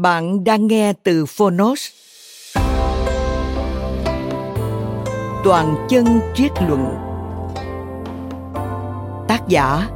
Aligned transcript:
Bạn 0.00 0.44
đang 0.44 0.66
nghe 0.66 0.92
từ 1.02 1.26
Phonos. 1.26 1.88
Toàn 5.44 5.86
chân 5.88 6.20
triết 6.34 6.50
luận. 6.68 6.94
Tác 9.28 9.40
giả, 9.48 9.88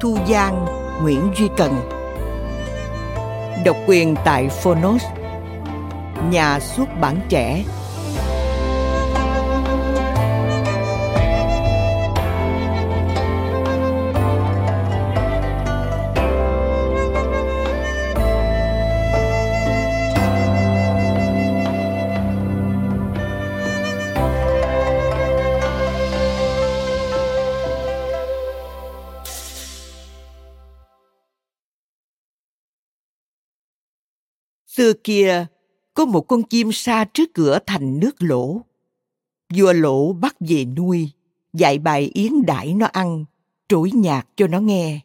Thu 0.00 0.18
Giang, 0.28 0.66
Nguyễn 1.02 1.30
Duy 1.36 1.48
Cần. 1.56 1.72
Độc 3.64 3.76
quyền 3.86 4.14
tại 4.24 4.48
Phonos. 4.48 5.02
Nhà 6.30 6.60
xuất 6.60 7.00
bản 7.00 7.20
trẻ. 7.28 7.64
Xưa 34.76 34.92
kia, 35.04 35.46
có 35.94 36.04
một 36.04 36.20
con 36.20 36.42
chim 36.42 36.72
sa 36.72 37.04
trước 37.04 37.34
cửa 37.34 37.58
thành 37.66 38.00
nước 38.00 38.22
lỗ. 38.22 38.60
Vua 39.54 39.72
lỗ 39.72 40.12
bắt 40.12 40.36
về 40.40 40.64
nuôi, 40.64 41.10
dạy 41.52 41.78
bài 41.78 42.10
yến 42.14 42.32
đãi 42.46 42.74
nó 42.74 42.86
ăn, 42.86 43.24
trỗi 43.68 43.90
nhạc 43.90 44.28
cho 44.36 44.46
nó 44.46 44.60
nghe. 44.60 45.00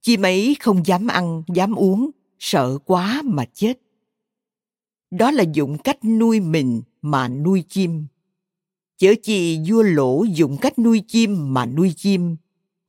Chim 0.00 0.22
ấy 0.22 0.56
không 0.60 0.86
dám 0.86 1.06
ăn, 1.06 1.42
dám 1.54 1.74
uống, 1.74 2.10
sợ 2.38 2.78
quá 2.84 3.22
mà 3.24 3.44
chết. 3.54 3.80
Đó 5.10 5.30
là 5.30 5.44
dụng 5.52 5.78
cách 5.78 6.04
nuôi 6.04 6.40
mình 6.40 6.82
mà 7.02 7.28
nuôi 7.28 7.64
chim. 7.68 8.06
Chớ 8.98 9.14
chi 9.22 9.60
vua 9.68 9.82
lỗ 9.82 10.24
dùng 10.24 10.56
cách 10.60 10.78
nuôi 10.78 11.02
chim 11.08 11.54
mà 11.54 11.66
nuôi 11.66 11.92
chim, 11.96 12.36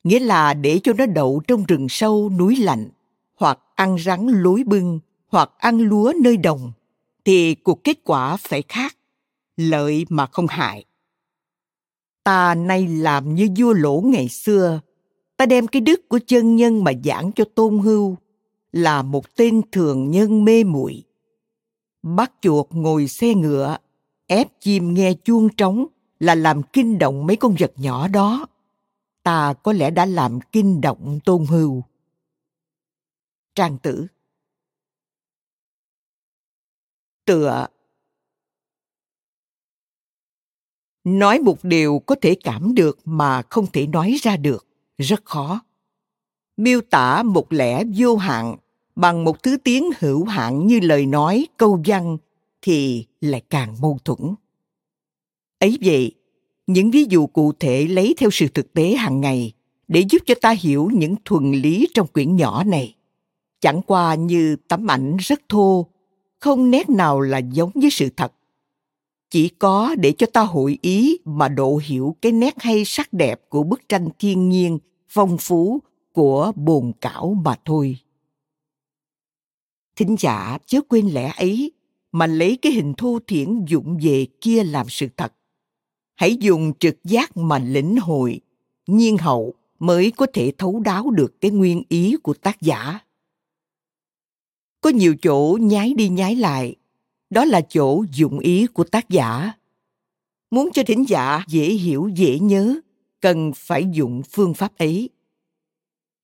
nghĩa 0.04 0.20
là 0.20 0.54
để 0.54 0.80
cho 0.84 0.94
nó 0.94 1.06
đậu 1.06 1.42
trong 1.48 1.64
rừng 1.68 1.90
sâu 1.90 2.30
núi 2.30 2.56
lạnh, 2.56 2.90
hoặc 3.36 3.60
ăn 3.76 3.98
rắn 4.00 4.28
lối 4.28 4.64
bưng, 4.64 5.00
hoặc 5.34 5.52
ăn 5.58 5.78
lúa 5.78 6.14
nơi 6.22 6.38
đồng, 6.38 6.72
thì 7.26 7.56
cuộc 7.56 7.84
kết 7.84 7.98
quả 8.04 8.38
phải 8.38 8.64
khác, 8.70 8.98
lợi 9.58 10.06
mà 10.10 10.26
không 10.26 10.48
hại. 10.48 10.86
Ta 12.24 12.56
nay 12.56 12.88
làm 12.88 13.36
như 13.36 13.50
vua 13.58 13.74
lỗ 13.74 14.02
ngày 14.02 14.30
xưa, 14.30 14.82
ta 15.38 15.46
đem 15.46 15.68
cái 15.68 15.82
đức 15.82 16.10
của 16.10 16.20
chân 16.28 16.56
nhân 16.56 16.84
mà 16.84 16.92
giảng 17.04 17.32
cho 17.32 17.44
tôn 17.56 17.80
hưu, 17.80 18.16
là 18.72 19.02
một 19.02 19.36
tên 19.36 19.62
thường 19.72 20.12
nhân 20.12 20.46
mê 20.46 20.64
muội. 20.64 21.04
Bắt 22.04 22.32
chuột 22.42 22.68
ngồi 22.70 23.08
xe 23.08 23.34
ngựa, 23.34 23.78
ép 24.28 24.48
chim 24.60 24.94
nghe 24.94 25.14
chuông 25.14 25.50
trống 25.50 25.86
là 26.20 26.36
làm 26.36 26.64
kinh 26.64 27.00
động 27.00 27.28
mấy 27.28 27.36
con 27.36 27.56
vật 27.60 27.74
nhỏ 27.76 28.08
đó. 28.08 28.46
Ta 29.24 29.54
có 29.54 29.74
lẽ 29.74 29.92
đã 29.92 30.06
làm 30.06 30.40
kinh 30.52 30.82
động 30.82 31.20
tôn 31.26 31.46
hưu. 31.46 31.84
Trang 33.56 33.78
tử 33.78 34.08
tựa. 37.26 37.68
Nói 41.04 41.40
một 41.40 41.64
điều 41.64 42.00
có 42.00 42.16
thể 42.22 42.36
cảm 42.44 42.76
được 42.76 43.00
mà 43.06 43.42
không 43.50 43.66
thể 43.74 43.88
nói 43.88 44.16
ra 44.22 44.38
được, 44.38 44.68
rất 44.98 45.26
khó. 45.26 45.62
Miêu 46.58 46.82
tả 46.82 47.24
một 47.24 47.54
lẽ 47.54 47.84
vô 47.98 48.16
hạn 48.16 48.56
bằng 48.96 49.24
một 49.24 49.44
thứ 49.44 49.58
tiếng 49.58 49.90
hữu 50.00 50.26
hạn 50.26 50.68
như 50.68 50.80
lời 50.80 51.06
nói, 51.06 51.48
câu 51.58 51.82
văn 51.86 52.18
thì 52.62 53.06
lại 53.22 53.42
càng 53.50 53.76
mâu 53.82 54.00
thuẫn. 54.06 54.36
Ấy 55.60 55.78
vậy, 55.82 56.12
những 56.68 56.92
ví 56.92 57.06
dụ 57.10 57.28
cụ 57.28 57.52
thể 57.60 57.88
lấy 57.88 58.16
theo 58.18 58.30
sự 58.32 58.48
thực 58.48 58.74
tế 58.74 58.96
hàng 58.96 59.22
ngày 59.22 59.54
để 59.88 60.04
giúp 60.10 60.22
cho 60.26 60.36
ta 60.42 60.56
hiểu 60.60 60.90
những 60.94 61.16
thuần 61.26 61.52
lý 61.52 61.88
trong 61.94 62.08
quyển 62.08 62.36
nhỏ 62.36 62.64
này. 62.64 62.96
Chẳng 63.60 63.82
qua 63.82 64.16
như 64.16 64.56
tấm 64.68 64.92
ảnh 64.92 65.18
rất 65.20 65.42
thô 65.50 65.88
không 66.44 66.72
nét 66.72 66.90
nào 66.90 67.22
là 67.22 67.38
giống 67.38 67.72
với 67.76 67.90
sự 67.90 68.10
thật. 68.10 68.34
Chỉ 69.30 69.50
có 69.50 69.96
để 70.00 70.12
cho 70.12 70.28
ta 70.34 70.42
hội 70.42 70.78
ý 70.82 71.18
mà 71.26 71.50
độ 71.50 71.80
hiểu 71.84 72.16
cái 72.22 72.32
nét 72.32 72.54
hay 72.60 72.86
sắc 72.86 73.14
đẹp 73.14 73.42
của 73.50 73.64
bức 73.64 73.90
tranh 73.90 74.10
thiên 74.20 74.50
nhiên, 74.50 74.80
phong 75.10 75.38
phú 75.38 75.80
của 76.12 76.52
bồn 76.56 76.92
cảo 77.02 77.34
mà 77.46 77.56
thôi. 77.66 77.98
Thính 79.96 80.16
giả, 80.20 80.58
chớ 80.66 80.82
quên 80.90 81.08
lẽ 81.08 81.34
ấy, 81.38 81.72
mà 82.12 82.28
lấy 82.28 82.58
cái 82.62 82.72
hình 82.72 82.94
thô 82.94 83.20
thiển 83.28 83.66
dụng 83.66 83.98
về 84.02 84.26
kia 84.42 84.64
làm 84.64 84.86
sự 84.90 85.08
thật. 85.18 85.34
Hãy 86.16 86.36
dùng 86.36 86.74
trực 86.80 87.04
giác 87.04 87.38
mà 87.38 87.60
lĩnh 87.60 87.98
hội, 87.98 88.40
nhiên 88.88 89.18
hậu 89.18 89.54
mới 89.80 90.12
có 90.12 90.28
thể 90.34 90.52
thấu 90.58 90.80
đáo 90.80 91.12
được 91.12 91.42
cái 91.42 91.52
nguyên 91.52 91.84
ý 91.90 92.16
của 92.24 92.34
tác 92.34 92.62
giả 92.62 93.00
có 94.84 94.90
nhiều 94.90 95.16
chỗ 95.22 95.58
nhái 95.62 95.94
đi 95.94 96.10
nhái 96.10 96.36
lại. 96.36 96.76
Đó 97.30 97.46
là 97.46 97.62
chỗ 97.62 98.04
dụng 98.12 98.40
ý 98.40 98.68
của 98.68 98.84
tác 98.84 99.10
giả. 99.10 99.54
Muốn 100.52 100.70
cho 100.74 100.84
thính 100.84 101.06
giả 101.08 101.44
dễ 101.48 101.66
hiểu, 101.66 102.10
dễ 102.16 102.40
nhớ, 102.40 102.76
cần 103.22 103.52
phải 103.56 103.86
dụng 103.92 104.22
phương 104.32 104.54
pháp 104.54 104.78
ấy. 104.78 105.10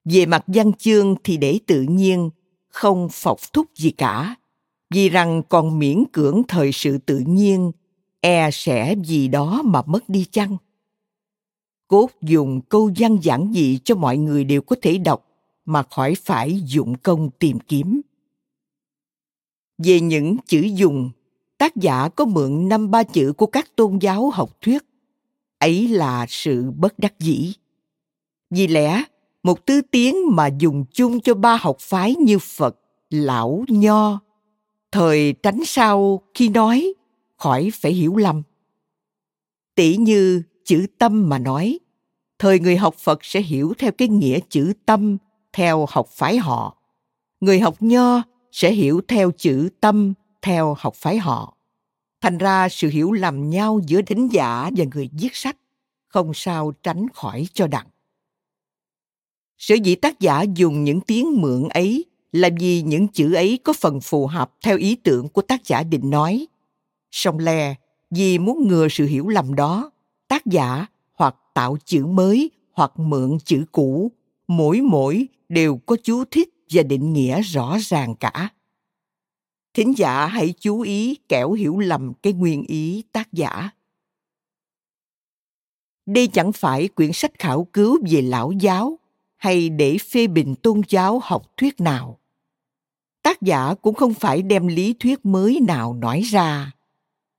Về 0.06 0.26
mặt 0.26 0.44
văn 0.48 0.74
chương 0.74 1.16
thì 1.24 1.38
để 1.38 1.60
tự 1.66 1.82
nhiên, 1.82 2.30
không 2.70 3.08
phọc 3.12 3.40
thúc 3.54 3.68
gì 3.76 3.92
cả. 3.92 4.36
Vì 4.90 5.10
rằng 5.10 5.42
còn 5.50 5.80
miễn 5.80 6.04
cưỡng 6.12 6.42
thời 6.48 6.72
sự 6.72 6.98
tự 6.98 7.20
nhiên 7.20 7.72
e 8.22 8.50
sẽ 8.52 8.96
gì 9.04 9.28
đó 9.28 9.62
mà 9.66 9.82
mất 9.86 10.10
đi 10.10 10.26
chăng? 10.32 10.58
Cốt 11.88 12.10
dùng 12.22 12.62
câu 12.62 12.92
văn 12.98 13.18
giản 13.22 13.52
dị 13.54 13.80
cho 13.84 13.96
mọi 13.96 14.18
người 14.18 14.44
đều 14.44 14.62
có 14.62 14.76
thể 14.82 14.98
đọc, 14.98 15.26
mà 15.66 15.84
khỏi 15.84 16.16
phải 16.16 16.62
dụng 16.66 16.96
công 16.98 17.30
tìm 17.40 17.60
kiếm 17.60 18.02
về 19.84 20.00
những 20.00 20.38
chữ 20.48 20.60
dùng, 20.60 21.10
tác 21.58 21.76
giả 21.76 22.10
có 22.10 22.26
mượn 22.26 22.70
năm 22.70 22.92
ba 22.92 23.04
chữ 23.04 23.34
của 23.38 23.46
các 23.46 23.76
tôn 23.76 23.98
giáo 23.98 24.30
học 24.30 24.50
thuyết. 24.62 24.84
Ấy 25.60 25.88
là 25.88 26.26
sự 26.30 26.72
bất 26.72 27.00
đắc 27.00 27.20
dĩ. 27.20 27.54
Vì 28.50 28.68
lẽ, 28.68 29.04
một 29.44 29.66
thứ 29.66 29.82
tiếng 29.92 30.16
mà 30.36 30.50
dùng 30.60 30.86
chung 30.94 31.20
cho 31.20 31.34
ba 31.34 31.58
học 31.62 31.78
phái 31.80 32.16
như 32.16 32.40
Phật, 32.40 32.80
Lão, 33.10 33.64
Nho, 33.68 34.20
thời 34.92 35.34
tránh 35.34 35.66
sao 35.66 36.22
khi 36.34 36.50
nói, 36.50 36.94
khỏi 37.38 37.70
phải 37.74 37.92
hiểu 37.92 38.16
lầm. 38.16 38.42
Tỷ 39.76 39.98
như 39.98 40.44
chữ 40.66 40.86
tâm 40.98 41.30
mà 41.30 41.40
nói, 41.40 41.80
thời 42.40 42.60
người 42.60 42.78
học 42.78 42.96
Phật 42.96 43.26
sẽ 43.26 43.42
hiểu 43.42 43.74
theo 43.78 43.92
cái 43.92 44.08
nghĩa 44.08 44.40
chữ 44.50 44.74
tâm 44.86 45.18
theo 45.54 45.86
học 45.90 46.08
phái 46.10 46.38
họ. 46.38 46.78
Người 47.42 47.60
học 47.60 47.76
Nho 47.80 48.24
sẽ 48.52 48.72
hiểu 48.72 49.02
theo 49.08 49.32
chữ 49.32 49.70
tâm, 49.80 50.14
theo 50.42 50.76
học 50.80 50.96
phái 50.96 51.18
họ. 51.18 51.58
Thành 52.22 52.38
ra 52.38 52.70
sự 52.70 52.90
hiểu 52.90 53.12
lầm 53.12 53.50
nhau 53.50 53.80
giữa 53.88 54.02
thính 54.02 54.28
giả 54.32 54.70
và 54.78 54.86
người 54.94 55.10
viết 55.14 55.36
sách 55.36 55.58
không 56.08 56.32
sao 56.34 56.72
tránh 56.84 57.08
khỏi 57.14 57.48
cho 57.54 57.68
đặng. 57.68 57.88
Sở 59.58 59.76
dĩ 59.76 59.96
tác 59.96 60.20
giả 60.20 60.42
dùng 60.42 60.84
những 60.84 61.02
tiếng 61.02 61.42
mượn 61.42 61.70
ấy 61.70 62.06
là 62.32 62.50
vì 62.60 62.82
những 62.82 63.08
chữ 63.08 63.34
ấy 63.34 63.60
có 63.64 63.74
phần 63.74 64.02
phù 64.02 64.28
hợp 64.28 64.52
theo 64.62 64.78
ý 64.78 64.96
tưởng 64.96 65.30
của 65.30 65.42
tác 65.42 65.66
giả 65.66 65.84
định 65.84 66.10
nói. 66.10 66.48
Song 67.12 67.40
le 67.40 67.76
vì 68.12 68.38
muốn 68.38 68.68
ngừa 68.68 68.88
sự 68.92 69.06
hiểu 69.06 69.28
lầm 69.28 69.56
đó, 69.56 69.92
tác 70.28 70.46
giả 70.46 70.86
hoặc 71.14 71.36
tạo 71.54 71.78
chữ 71.86 72.06
mới 72.06 72.52
hoặc 72.72 72.92
mượn 73.00 73.38
chữ 73.46 73.66
cũ, 73.72 74.12
mỗi 74.48 74.82
mỗi 74.82 75.28
đều 75.50 75.78
có 75.78 75.98
chú 76.04 76.24
thích 76.32 76.50
và 76.70 76.84
định 76.84 77.14
nghĩa 77.14 77.42
rõ 77.42 77.78
ràng 77.82 78.16
cả. 78.16 78.50
Thính 79.74 79.98
giả 79.98 80.26
hãy 80.26 80.54
chú 80.60 80.82
ý 80.82 81.16
kẻo 81.30 81.52
hiểu 81.52 81.80
lầm 81.80 82.14
cái 82.14 82.34
nguyên 82.34 82.64
ý 82.64 83.04
tác 83.12 83.34
giả. 83.34 83.70
Đây 86.06 86.28
chẳng 86.28 86.52
phải 86.52 86.88
quyển 86.88 87.14
sách 87.14 87.32
khảo 87.40 87.68
cứu 87.74 88.00
về 88.10 88.22
lão 88.22 88.52
giáo 88.52 89.00
hay 89.38 89.70
để 89.70 89.98
phê 89.98 90.28
bình 90.28 90.56
tôn 90.56 90.82
giáo 90.90 91.20
học 91.24 91.44
thuyết 91.58 91.82
nào. 91.82 92.20
Tác 93.22 93.42
giả 93.42 93.74
cũng 93.82 93.96
không 93.96 94.14
phải 94.14 94.42
đem 94.42 94.68
lý 94.68 94.94
thuyết 95.00 95.26
mới 95.26 95.60
nào 95.68 95.94
nói 95.94 96.22
ra. 96.22 96.72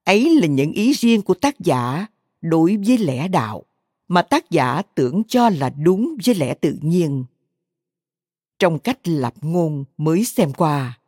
Ấy 0.05 0.41
là 0.41 0.47
những 0.47 0.73
ý 0.73 0.93
riêng 0.93 1.23
của 1.23 1.35
tác 1.35 1.61
giả 1.61 2.07
đối 2.41 2.77
với 2.77 2.99
lẽ 2.99 3.29
đạo 3.29 3.65
mà 4.09 4.23
tác 4.23 4.51
giả 4.51 4.83
tưởng 4.95 5.23
cho 5.25 5.49
là 5.49 5.71
đúng 5.71 6.17
với 6.27 6.35
lẽ 6.35 6.55
tự 6.55 6.79
nhiên 6.81 7.25
trong 8.61 8.79
cách 8.79 8.99
lập 9.05 9.35
ngôn 9.41 9.85
mới 9.99 10.25
xem 10.25 10.53
qua. 10.53 10.99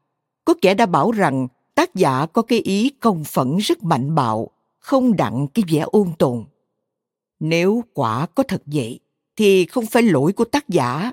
Có 0.44 0.54
kẻ 0.62 0.74
đã 0.74 0.86
bảo 0.86 1.12
rằng 1.12 1.48
tác 1.74 1.94
giả 1.94 2.26
có 2.26 2.42
cái 2.42 2.58
ý 2.58 2.90
công 3.00 3.24
phẫn 3.24 3.56
rất 3.56 3.82
mạnh 3.82 4.14
bạo, 4.14 4.50
không 4.78 5.16
đặng 5.16 5.46
cái 5.54 5.64
vẻ 5.68 5.80
ôn 5.80 6.12
tồn. 6.18 6.44
Nếu 7.40 7.84
quả 7.94 8.26
có 8.26 8.42
thật 8.42 8.62
vậy, 8.66 9.00
thì 9.36 9.66
không 9.66 9.86
phải 9.86 10.02
lỗi 10.02 10.32
của 10.32 10.44
tác 10.44 10.68
giả. 10.68 11.12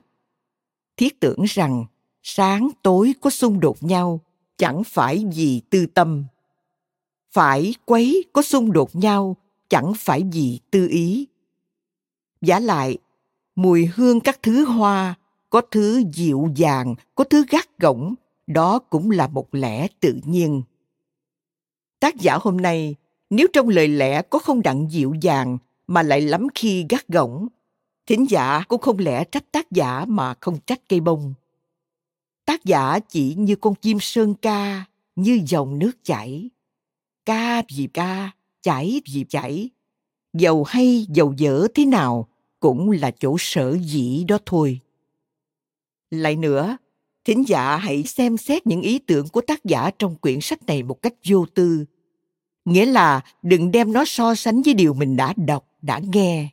Thiết 0.98 1.20
tưởng 1.20 1.44
rằng 1.44 1.86
sáng 2.24 2.70
tối 2.82 3.14
có 3.22 3.30
xung 3.30 3.60
đột 3.60 3.84
nhau, 3.84 4.20
chẳng 4.58 4.84
phải 4.84 5.26
vì 5.36 5.62
tư 5.70 5.86
tâm. 5.86 6.26
Phải 7.32 7.76
quấy 7.86 8.24
có 8.34 8.42
xung 8.42 8.72
đột 8.72 8.96
nhau, 8.96 9.36
chẳng 9.70 9.94
phải 9.98 10.24
vì 10.32 10.60
tư 10.72 10.88
ý. 10.92 11.28
Giả 12.42 12.60
lại, 12.60 12.98
mùi 13.56 13.86
hương 13.86 14.20
các 14.20 14.40
thứ 14.44 14.66
hoa 14.66 15.16
có 15.50 15.62
thứ 15.72 16.04
dịu 16.14 16.48
dàng, 16.56 16.96
có 17.16 17.24
thứ 17.24 17.46
gắt 17.50 17.78
gỏng, 17.78 18.16
đó 18.48 18.80
cũng 18.80 19.12
là 19.12 19.28
một 19.28 19.56
lẽ 19.56 19.88
tự 20.00 20.20
nhiên. 20.26 20.62
Tác 22.00 22.16
giả 22.16 22.38
hôm 22.42 22.58
nay, 22.58 22.96
nếu 23.30 23.48
trong 23.54 23.70
lời 23.70 23.88
lẽ 23.88 24.22
có 24.22 24.40
không 24.40 24.62
đặng 24.62 24.92
dịu 24.92 25.14
dàng 25.22 25.58
mà 25.88 26.04
lại 26.04 26.22
lắm 26.22 26.48
khi 26.56 26.86
gắt 26.90 27.08
gỏng, 27.08 27.48
thính 28.08 28.26
giả 28.30 28.64
cũng 28.68 28.82
không 28.82 28.98
lẽ 29.00 29.24
trách 29.24 29.52
tác 29.52 29.72
giả 29.72 30.06
mà 30.08 30.34
không 30.40 30.58
trách 30.66 30.90
cây 30.90 31.00
bông. 31.00 31.34
Tác 32.46 32.66
giả 32.66 33.00
chỉ 33.00 33.36
như 33.36 33.56
con 33.56 33.76
chim 33.76 33.98
sơn 34.02 34.34
ca, 34.42 34.86
như 35.16 35.42
dòng 35.48 35.80
nước 35.80 35.92
chảy. 36.04 36.50
Ca 37.26 37.64
vì 37.76 37.88
ca, 37.94 38.32
chảy 38.62 39.02
vì 39.14 39.26
chảy. 39.30 39.70
Dầu 40.34 40.64
hay 40.64 41.06
dầu 41.10 41.34
dở 41.38 41.68
thế 41.76 41.86
nào 41.86 42.28
cũng 42.60 42.92
là 42.92 43.12
chỗ 43.12 43.36
sở 43.40 43.78
dĩ 43.82 44.24
đó 44.28 44.38
thôi 44.46 44.80
lại 46.12 46.36
nữa, 46.36 46.78
thính 47.26 47.48
giả 47.48 47.78
hãy 47.78 48.04
xem 48.04 48.38
xét 48.38 48.68
những 48.68 48.82
ý 48.82 49.00
tưởng 49.00 49.28
của 49.28 49.42
tác 49.42 49.66
giả 49.66 49.92
trong 50.00 50.16
quyển 50.16 50.42
sách 50.42 50.66
này 50.66 50.84
một 50.84 51.02
cách 51.02 51.14
vô 51.28 51.46
tư. 51.56 51.86
Nghĩa 52.66 52.86
là 52.86 53.22
đừng 53.42 53.72
đem 53.72 53.94
nó 53.94 54.06
so 54.06 54.36
sánh 54.36 54.62
với 54.62 54.74
điều 54.74 54.94
mình 54.94 55.16
đã 55.16 55.34
đọc, 55.38 55.66
đã 55.82 56.02
nghe. 56.14 56.50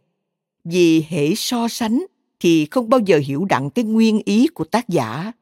Vì 0.64 1.04
hễ 1.08 1.34
so 1.34 1.68
sánh 1.68 2.06
thì 2.40 2.66
không 2.70 2.88
bao 2.88 3.00
giờ 3.00 3.20
hiểu 3.24 3.44
đặng 3.44 3.70
cái 3.70 3.84
nguyên 3.84 4.20
ý 4.24 4.46
của 4.46 4.64
tác 4.64 4.88
giả. 4.88 5.32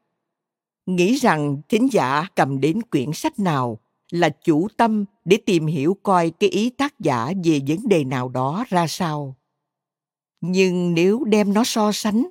Nghĩ 0.85 1.15
rằng 1.15 1.61
thính 1.69 1.87
giả 1.91 2.27
cầm 2.35 2.61
đến 2.61 2.81
quyển 2.81 3.13
sách 3.13 3.39
nào 3.39 3.79
là 4.11 4.29
chủ 4.29 4.67
tâm 4.77 5.05
để 5.25 5.37
tìm 5.37 5.65
hiểu 5.65 5.97
coi 6.03 6.29
cái 6.29 6.49
ý 6.49 6.69
tác 6.69 6.99
giả 6.99 7.33
về 7.43 7.61
vấn 7.67 7.87
đề 7.87 8.03
nào 8.03 8.29
đó 8.29 8.65
ra 8.69 8.87
sao. 8.87 9.35
Nhưng 10.41 10.93
nếu 10.93 11.23
đem 11.23 11.53
nó 11.53 11.63
so 11.63 11.91
sánh 11.91 12.27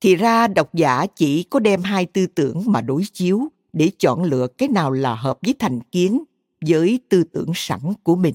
thì 0.00 0.16
ra 0.16 0.48
độc 0.48 0.74
giả 0.74 1.06
chỉ 1.16 1.42
có 1.42 1.60
đem 1.60 1.82
hai 1.82 2.06
tư 2.06 2.26
tưởng 2.26 2.62
mà 2.66 2.80
đối 2.80 3.02
chiếu 3.12 3.48
để 3.72 3.90
chọn 3.98 4.22
lựa 4.22 4.46
cái 4.46 4.68
nào 4.68 4.90
là 4.90 5.14
hợp 5.14 5.38
với 5.42 5.54
thành 5.58 5.80
kiến 5.80 6.24
với 6.60 7.00
tư 7.08 7.24
tưởng 7.24 7.52
sẵn 7.54 7.80
của 8.02 8.16
mình. 8.16 8.34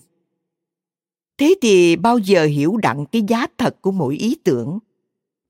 Thế 1.37 1.55
thì 1.61 1.95
bao 1.95 2.17
giờ 2.17 2.45
hiểu 2.45 2.77
đặng 2.77 3.05
cái 3.05 3.21
giá 3.27 3.47
thật 3.57 3.81
của 3.81 3.91
mỗi 3.91 4.15
ý 4.15 4.35
tưởng? 4.43 4.79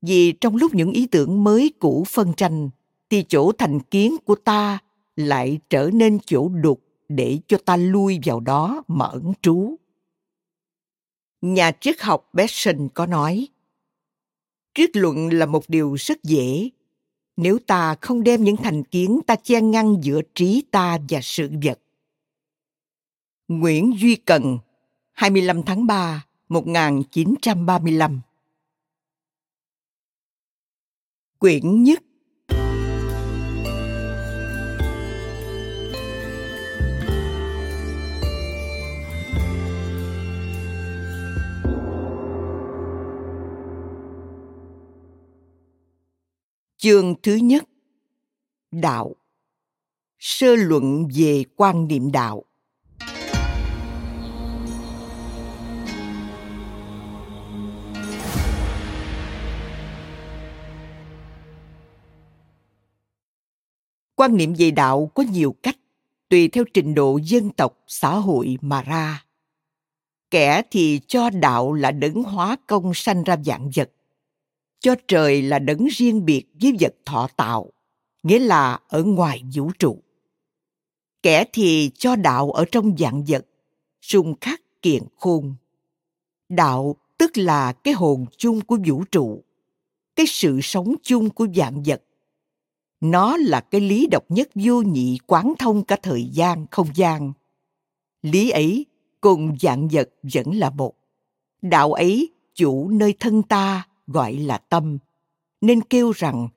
Vì 0.02 0.32
trong 0.32 0.56
lúc 0.56 0.74
những 0.74 0.92
ý 0.92 1.06
tưởng 1.06 1.44
mới 1.44 1.72
cũ 1.78 2.04
phân 2.08 2.32
tranh, 2.36 2.70
thì 3.10 3.24
chỗ 3.28 3.52
thành 3.52 3.80
kiến 3.80 4.16
của 4.24 4.34
ta 4.34 4.78
lại 5.16 5.58
trở 5.70 5.90
nên 5.92 6.18
chỗ 6.26 6.48
đục 6.48 6.80
để 7.08 7.38
cho 7.46 7.58
ta 7.64 7.76
lui 7.76 8.18
vào 8.24 8.40
đó 8.40 8.82
mà 8.88 9.04
ẩn 9.04 9.32
trú. 9.42 9.76
Nhà 11.42 11.72
triết 11.80 12.00
học 12.00 12.28
Besson 12.32 12.88
có 12.94 13.06
nói 13.06 13.48
triết 14.74 14.96
luận 14.96 15.28
là 15.32 15.46
một 15.46 15.64
điều 15.68 15.94
rất 15.94 16.22
dễ 16.22 16.70
nếu 17.36 17.58
ta 17.66 17.96
không 18.00 18.22
đem 18.22 18.44
những 18.44 18.56
thành 18.56 18.84
kiến 18.84 19.20
ta 19.26 19.36
che 19.36 19.60
ngăn 19.60 19.96
giữa 20.02 20.20
trí 20.34 20.62
ta 20.70 20.98
và 21.08 21.20
sự 21.22 21.50
vật. 21.62 21.78
Nguyễn 23.48 23.94
Duy 23.98 24.16
Cần, 24.16 24.58
25 25.12 25.62
tháng 25.62 25.86
3, 25.86 26.26
1935 26.48 28.20
Quyển 31.38 31.82
nhất 31.82 32.02
Chương 46.82 47.14
thứ 47.22 47.34
nhất. 47.34 47.64
Đạo. 48.70 49.14
Sơ 50.18 50.56
luận 50.56 51.08
về 51.14 51.44
quan 51.56 51.88
niệm 51.88 52.12
đạo. 52.12 52.44
Quan 64.14 64.36
niệm 64.36 64.54
về 64.58 64.70
đạo 64.70 65.10
có 65.14 65.22
nhiều 65.22 65.54
cách, 65.62 65.76
tùy 66.28 66.48
theo 66.48 66.64
trình 66.74 66.94
độ 66.94 67.18
dân 67.22 67.50
tộc, 67.50 67.78
xã 67.86 68.14
hội 68.14 68.58
mà 68.60 68.82
ra. 68.82 69.24
Kẻ 70.30 70.62
thì 70.70 71.00
cho 71.06 71.30
đạo 71.30 71.72
là 71.72 71.90
đấng 71.90 72.22
hóa 72.22 72.56
công 72.66 72.94
sanh 72.94 73.24
ra 73.24 73.36
dạng 73.44 73.70
vật 73.76 73.90
cho 74.82 74.94
trời 75.08 75.42
là 75.42 75.58
đấng 75.58 75.86
riêng 75.86 76.24
biệt 76.24 76.44
với 76.60 76.76
vật 76.80 76.94
thọ 77.04 77.28
tạo, 77.36 77.72
nghĩa 78.22 78.38
là 78.38 78.80
ở 78.88 79.04
ngoài 79.04 79.42
vũ 79.54 79.70
trụ. 79.78 79.98
Kẻ 81.22 81.44
thì 81.52 81.90
cho 81.94 82.16
đạo 82.16 82.50
ở 82.50 82.64
trong 82.64 82.96
dạng 82.98 83.24
vật, 83.28 83.46
xung 84.00 84.34
khắc 84.40 84.60
kiện 84.82 85.02
khôn. 85.18 85.54
Đạo 86.48 86.96
tức 87.18 87.30
là 87.34 87.72
cái 87.72 87.94
hồn 87.94 88.26
chung 88.36 88.60
của 88.60 88.78
vũ 88.86 89.04
trụ, 89.10 89.42
cái 90.16 90.26
sự 90.26 90.60
sống 90.62 90.94
chung 91.02 91.30
của 91.30 91.46
dạng 91.54 91.82
vật. 91.82 92.02
Nó 93.00 93.36
là 93.36 93.60
cái 93.60 93.80
lý 93.80 94.06
độc 94.06 94.24
nhất 94.28 94.48
vô 94.54 94.82
nhị 94.82 95.18
quán 95.26 95.52
thông 95.58 95.84
cả 95.84 95.96
thời 96.02 96.24
gian 96.24 96.66
không 96.70 96.88
gian. 96.94 97.32
Lý 98.22 98.50
ấy 98.50 98.86
cùng 99.20 99.56
dạng 99.60 99.88
vật 99.88 100.10
vẫn 100.22 100.54
là 100.54 100.70
một. 100.70 100.94
Đạo 101.62 101.92
ấy 101.92 102.30
chủ 102.54 102.88
nơi 102.88 103.14
thân 103.20 103.42
ta 103.42 103.86
gọi 104.12 104.34
là 104.34 104.58
tâm, 104.58 104.98
nên 105.60 105.82
kêu 105.82 106.12
rằng 106.12 106.48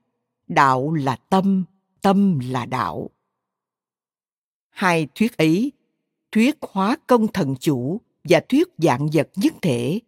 đạo 0.48 0.94
là 0.94 1.16
tâm 1.16 1.64
tâm 2.06 2.40
là 2.40 2.66
đạo. 2.66 3.10
Hai 4.70 5.08
thuyết 5.16 5.38
ấy, 5.38 5.72
thuyết 6.32 6.56
hóa 6.62 6.98
công 7.08 7.28
thần 7.28 7.56
chủ 7.60 8.02
và 8.24 8.42
thuyết 8.50 8.68
dạng 8.78 9.08
vật 9.14 9.30
nhất 9.36 9.54
thể, 9.62 10.00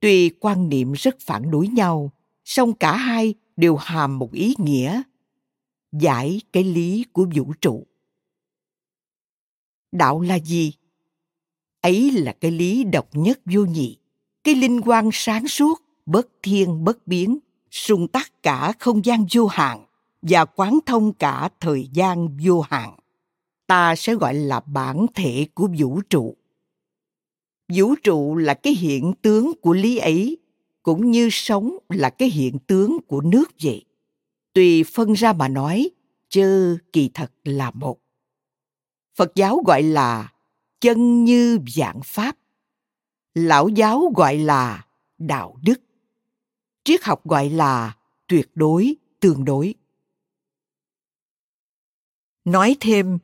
tuy 0.00 0.30
quan 0.40 0.68
niệm 0.68 0.92
rất 0.92 1.16
phản 1.20 1.50
đối 1.50 1.68
nhau, 1.68 2.12
song 2.44 2.72
cả 2.72 2.96
hai 2.96 3.34
đều 3.56 3.76
hàm 3.76 4.18
một 4.18 4.32
ý 4.32 4.54
nghĩa, 4.58 5.02
giải 5.92 6.40
cái 6.52 6.64
lý 6.64 7.04
của 7.12 7.26
vũ 7.34 7.52
trụ. 7.60 7.86
Đạo 9.92 10.20
là 10.20 10.38
gì? 10.38 10.72
Ấy 11.80 12.10
là 12.10 12.32
cái 12.32 12.50
lý 12.50 12.84
độc 12.84 13.08
nhất 13.12 13.40
vô 13.44 13.64
nhị, 13.64 13.98
cái 14.44 14.54
linh 14.54 14.80
quan 14.84 15.10
sáng 15.12 15.48
suốt 15.48 15.83
bất 16.06 16.28
thiên, 16.42 16.84
bất 16.84 17.06
biến, 17.06 17.38
sung 17.70 18.08
tắc 18.08 18.42
cả 18.42 18.72
không 18.78 19.04
gian 19.04 19.26
vô 19.32 19.46
hạn 19.46 19.84
và 20.22 20.44
quán 20.44 20.78
thông 20.86 21.12
cả 21.12 21.48
thời 21.60 21.88
gian 21.92 22.28
vô 22.44 22.60
hạn. 22.60 22.94
Ta 23.66 23.96
sẽ 23.96 24.14
gọi 24.14 24.34
là 24.34 24.60
bản 24.60 25.06
thể 25.14 25.46
của 25.54 25.68
vũ 25.78 26.00
trụ. 26.10 26.36
Vũ 27.72 27.94
trụ 28.02 28.36
là 28.36 28.54
cái 28.54 28.72
hiện 28.72 29.12
tướng 29.22 29.52
của 29.60 29.72
lý 29.72 29.96
ấy, 29.96 30.38
cũng 30.82 31.10
như 31.10 31.28
sống 31.32 31.76
là 31.88 32.10
cái 32.10 32.28
hiện 32.28 32.58
tướng 32.66 32.98
của 33.06 33.20
nước 33.20 33.50
vậy. 33.62 33.84
Tùy 34.52 34.84
phân 34.84 35.12
ra 35.12 35.32
mà 35.32 35.48
nói, 35.48 35.90
chớ 36.28 36.76
kỳ 36.92 37.10
thật 37.14 37.32
là 37.44 37.70
một. 37.70 37.98
Phật 39.16 39.32
giáo 39.34 39.62
gọi 39.66 39.82
là 39.82 40.32
chân 40.80 41.24
như 41.24 41.58
dạng 41.66 42.00
pháp. 42.04 42.36
Lão 43.34 43.68
giáo 43.68 44.12
gọi 44.16 44.38
là 44.38 44.86
đạo 45.18 45.56
đức 45.62 45.80
triết 46.84 47.04
học 47.04 47.26
gọi 47.26 47.50
là 47.50 47.96
tuyệt 48.26 48.50
đối, 48.54 48.94
tương 49.20 49.44
đối. 49.44 49.74
Nói 52.44 52.76
thêm, 52.80 53.18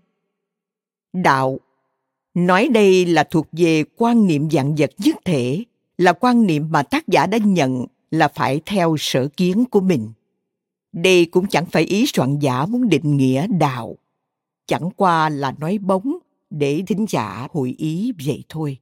đạo. 1.12 1.60
Nói 2.34 2.68
đây 2.68 3.06
là 3.06 3.24
thuộc 3.24 3.46
về 3.52 3.84
quan 3.96 4.26
niệm 4.26 4.50
dạng 4.50 4.74
vật 4.74 4.90
nhất 4.98 5.16
thể, 5.24 5.64
là 5.98 6.12
quan 6.12 6.46
niệm 6.46 6.70
mà 6.70 6.82
tác 6.82 7.08
giả 7.08 7.26
đã 7.26 7.38
nhận 7.38 7.86
là 8.10 8.28
phải 8.28 8.60
theo 8.66 8.96
sở 8.98 9.28
kiến 9.36 9.64
của 9.70 9.80
mình. 9.80 10.12
Đây 10.92 11.26
cũng 11.26 11.46
chẳng 11.46 11.66
phải 11.66 11.82
ý 11.82 12.06
soạn 12.06 12.38
giả 12.38 12.66
muốn 12.66 12.88
định 12.88 13.16
nghĩa 13.16 13.46
đạo. 13.46 13.96
Chẳng 14.66 14.90
qua 14.96 15.28
là 15.28 15.54
nói 15.58 15.78
bóng 15.78 16.18
để 16.50 16.82
thính 16.86 17.06
giả 17.08 17.48
hội 17.52 17.74
ý 17.78 18.12
vậy 18.26 18.44
thôi. 18.48 18.78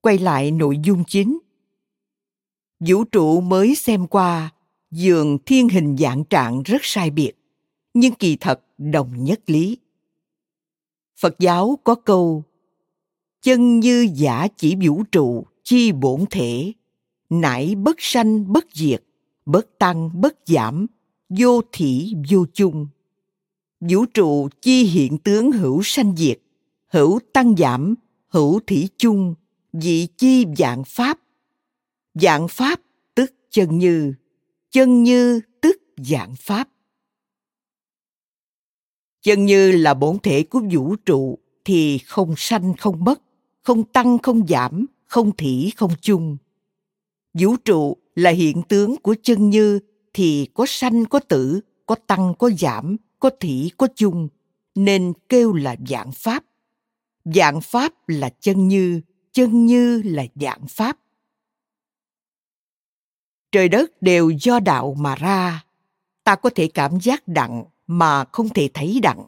Quay 0.00 0.18
lại 0.18 0.50
nội 0.50 0.78
dung 0.84 1.04
chính 1.06 1.38
vũ 2.80 3.04
trụ 3.04 3.40
mới 3.40 3.74
xem 3.74 4.06
qua, 4.06 4.50
dường 4.90 5.38
thiên 5.46 5.68
hình 5.68 5.96
dạng 5.96 6.24
trạng 6.24 6.62
rất 6.62 6.78
sai 6.82 7.10
biệt, 7.10 7.32
nhưng 7.94 8.14
kỳ 8.14 8.36
thật 8.36 8.60
đồng 8.78 9.24
nhất 9.24 9.40
lý. 9.46 9.78
Phật 11.20 11.38
giáo 11.38 11.78
có 11.84 11.94
câu, 11.94 12.44
chân 13.42 13.80
như 13.80 14.08
giả 14.14 14.48
chỉ 14.56 14.76
vũ 14.86 15.02
trụ, 15.12 15.44
chi 15.62 15.92
bổn 15.92 16.24
thể. 16.30 16.72
Nải 17.30 17.74
bất 17.74 17.96
sanh 17.98 18.52
bất 18.52 18.66
diệt, 18.72 19.04
bất 19.46 19.78
tăng 19.78 20.20
bất 20.20 20.36
giảm, 20.46 20.86
vô 21.28 21.60
thỉ 21.72 22.14
vô 22.30 22.46
chung. 22.52 22.86
Vũ 23.80 24.04
trụ 24.14 24.48
chi 24.62 24.84
hiện 24.84 25.18
tướng 25.18 25.52
hữu 25.52 25.82
sanh 25.84 26.16
diệt, 26.16 26.40
hữu 26.86 27.18
tăng 27.32 27.56
giảm, 27.56 27.94
hữu 28.28 28.60
thỉ 28.66 28.88
chung 28.98 29.34
dị 29.72 30.06
chi 30.16 30.46
dạng 30.56 30.84
pháp 30.84 31.18
dạng 32.20 32.48
pháp 32.48 32.80
tức 33.14 33.34
chân 33.50 33.78
như. 33.78 34.14
Chân 34.70 35.02
như 35.02 35.40
tức 35.60 35.82
dạng 35.96 36.34
pháp. 36.36 36.68
Chân 39.22 39.44
như 39.44 39.72
là 39.72 39.94
bổn 39.94 40.18
thể 40.18 40.42
của 40.42 40.60
vũ 40.70 40.96
trụ 40.96 41.38
thì 41.64 41.98
không 41.98 42.34
sanh, 42.36 42.74
không 42.78 43.04
mất, 43.04 43.20
không 43.62 43.84
tăng, 43.84 44.18
không 44.18 44.46
giảm, 44.46 44.86
không 45.06 45.36
thỉ, 45.36 45.72
không 45.76 45.90
chung. 46.00 46.36
Vũ 47.34 47.56
trụ 47.56 47.96
là 48.14 48.30
hiện 48.30 48.62
tướng 48.62 48.96
của 48.96 49.14
chân 49.22 49.50
như 49.50 49.78
thì 50.14 50.48
có 50.54 50.64
sanh, 50.68 51.04
có 51.04 51.18
tử, 51.18 51.60
có 51.86 51.94
tăng, 51.94 52.34
có 52.38 52.50
giảm, 52.58 52.96
có 53.18 53.30
thỉ, 53.40 53.70
có 53.76 53.88
chung. 53.94 54.28
Nên 54.74 55.12
kêu 55.28 55.52
là 55.52 55.76
dạng 55.88 56.12
pháp. 56.12 56.44
Dạng 57.24 57.60
pháp 57.60 57.92
là 58.08 58.30
chân 58.40 58.68
như 58.68 59.00
chân 59.32 59.66
như 59.66 60.02
là 60.04 60.26
dạng 60.34 60.66
pháp 60.68 60.96
trời 63.52 63.68
đất 63.68 64.02
đều 64.02 64.30
do 64.30 64.60
đạo 64.60 64.94
mà 64.98 65.14
ra. 65.14 65.64
Ta 66.24 66.34
có 66.34 66.50
thể 66.54 66.68
cảm 66.74 67.00
giác 67.00 67.28
đặng 67.28 67.64
mà 67.86 68.24
không 68.24 68.48
thể 68.48 68.68
thấy 68.74 69.00
đặng. 69.02 69.26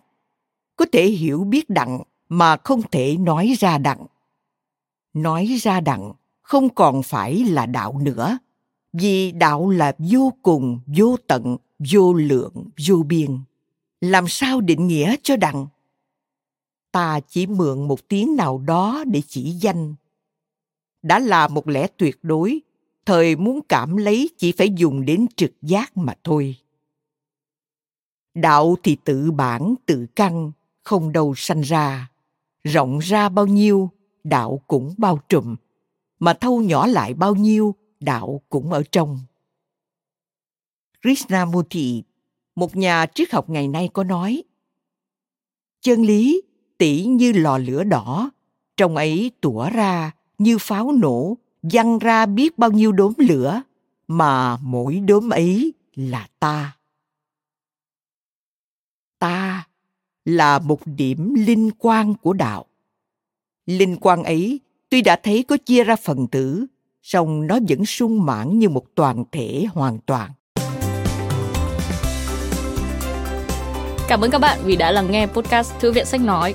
Có 0.77 0.87
thể 0.93 1.07
hiểu 1.07 1.45
biết 1.45 1.71
đặng 1.71 2.03
mà 2.29 2.57
không 2.57 2.83
thể 2.91 3.17
nói 3.17 3.55
ra 3.59 3.79
đặng. 3.79 4.07
Nói 5.13 5.47
ra 5.61 5.81
đặng 5.81 6.13
không 6.43 6.75
còn 6.75 7.03
phải 7.03 7.45
là 7.45 7.67
đạo 7.67 7.99
nữa, 7.99 8.39
vì 8.93 9.33
đạo 9.33 9.71
là 9.71 9.93
vô 9.99 10.33
cùng, 10.43 10.81
vô 10.87 11.17
tận, 11.27 11.57
vô 11.93 12.13
lượng, 12.13 12.69
vô 12.89 13.03
biên. 13.03 13.39
Làm 14.01 14.29
sao 14.29 14.61
định 14.61 14.87
nghĩa 14.87 15.17
cho 15.23 15.37
đặng? 15.37 15.67
Ta 16.93 17.21
chỉ 17.29 17.47
mượn 17.47 17.89
một 17.89 18.09
tiếng 18.09 18.37
nào 18.37 18.59
đó 18.59 19.05
để 19.07 19.23
chỉ 19.29 19.51
danh. 19.51 19.95
Đã 21.03 21.19
là 21.19 21.49
một 21.49 21.69
lẽ 21.69 21.87
tuyệt 21.97 22.19
đối 22.23 22.61
thời 23.07 23.37
muốn 23.37 23.61
cảm 23.69 23.97
lấy 23.97 24.31
chỉ 24.39 24.53
phải 24.53 24.71
dùng 24.77 25.05
đến 25.05 25.27
trực 25.37 25.53
giác 25.63 25.97
mà 25.97 26.15
thôi. 26.25 26.57
Đạo 28.35 28.77
thì 28.83 28.97
tự 29.05 29.31
bản, 29.31 29.75
tự 29.87 30.07
căn, 30.17 30.53
không 30.83 31.13
đâu 31.13 31.35
sanh 31.37 31.61
ra. 31.61 32.11
Rộng 32.65 32.99
ra 32.99 33.29
bao 33.29 33.47
nhiêu, 33.47 33.91
đạo 34.25 34.63
cũng 34.67 34.95
bao 34.99 35.21
trùm. 35.29 35.57
Mà 36.19 36.35
thâu 36.35 36.61
nhỏ 36.61 36.87
lại 36.87 37.15
bao 37.15 37.35
nhiêu, 37.35 37.75
đạo 38.01 38.43
cũng 38.49 38.73
ở 38.73 38.83
trong. 38.93 39.21
Krishnamurti, 41.03 42.03
một 42.55 42.77
nhà 42.77 43.07
triết 43.15 43.33
học 43.33 43.51
ngày 43.51 43.69
nay 43.69 43.89
có 43.93 44.05
nói, 44.05 44.43
chân 45.81 46.03
lý 46.03 46.43
tỉ 46.79 47.05
như 47.05 47.33
lò 47.33 47.59
lửa 47.59 47.85
đỏ, 47.85 48.31
trong 48.77 48.97
ấy 48.97 49.31
tủa 49.41 49.71
ra 49.71 50.11
như 50.39 50.59
pháo 50.59 50.93
nổ 50.93 51.37
văng 51.63 51.99
ra 51.99 52.27
biết 52.27 52.59
bao 52.59 52.71
nhiêu 52.71 52.93
đốm 52.93 53.13
lửa, 53.19 53.63
mà 54.09 54.57
mỗi 54.57 55.01
đốm 55.01 55.31
ấy 55.31 55.75
là 55.95 56.29
ta. 56.41 56.77
Ta 59.19 59.67
là 60.25 60.59
một 60.59 60.81
điểm 60.85 61.35
linh 61.35 61.71
quan 61.79 62.15
của 62.15 62.33
đạo. 62.33 62.65
Linh 63.67 63.97
quan 63.97 64.25
ấy 64.25 64.61
tuy 64.89 65.03
đã 65.03 65.17
thấy 65.23 65.43
có 65.43 65.57
chia 65.57 65.85
ra 65.85 65.97
phần 65.97 66.27
tử, 66.27 66.67
song 67.03 67.47
nó 67.47 67.59
vẫn 67.69 67.87
sung 67.87 68.27
mãn 68.27 68.59
như 68.59 68.69
một 68.69 68.85
toàn 68.95 69.25
thể 69.33 69.65
hoàn 69.73 69.99
toàn. 70.07 70.31
Cảm 74.09 74.21
ơn 74.21 74.31
các 74.31 74.39
bạn 74.39 74.59
vì 74.65 74.77
đã 74.77 74.93
lắng 74.93 75.11
nghe 75.11 75.27
podcast 75.27 75.73
Thư 75.81 75.93
viện 75.93 76.07
Sách 76.07 76.21
Nói. 76.21 76.55